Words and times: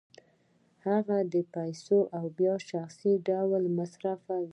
هغه 0.87 1.17
دا 1.33 1.41
پیسې 1.53 1.97
بیا 2.37 2.53
په 2.61 2.65
شخصي 2.69 3.11
ډول 3.27 3.63
مصرفوي 3.77 4.49